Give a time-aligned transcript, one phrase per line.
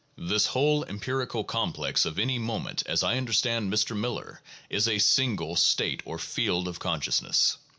[0.15, 3.95] '"1 This whole empirical complex of any moment, as I understand Mr.
[3.95, 7.55] Miller, is a "single state or field of consciousness."